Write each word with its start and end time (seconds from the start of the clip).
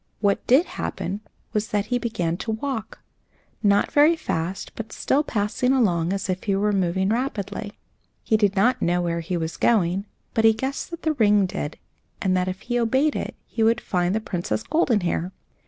What 0.19 0.47
did 0.47 0.65
happen 0.65 1.21
was 1.53 1.67
that 1.67 1.85
he 1.93 1.99
began 1.99 2.35
to 2.37 2.49
walk, 2.53 3.01
not 3.61 3.91
very 3.91 4.15
fast, 4.15 4.71
but 4.75 4.91
still 4.91 5.21
passing 5.23 5.73
along 5.73 6.11
as 6.11 6.27
if 6.27 6.45
he 6.45 6.55
were 6.55 6.71
moving 6.73 7.09
rapidly. 7.09 7.73
He 8.23 8.35
did 8.35 8.55
not 8.55 8.81
know 8.81 8.99
where 8.99 9.19
he 9.19 9.37
was 9.37 9.57
going, 9.57 10.07
but 10.33 10.43
he 10.43 10.53
guessed 10.53 10.89
that 10.89 11.03
the 11.03 11.13
ring 11.13 11.45
did, 11.45 11.77
and 12.19 12.35
that 12.35 12.47
if 12.47 12.61
he 12.61 12.79
obeyed 12.79 13.15
it, 13.15 13.35
he 13.45 13.61
should 13.61 13.79
find 13.79 14.15
the 14.15 14.19
Princess 14.19 14.63
Goldenhair. 14.63 15.33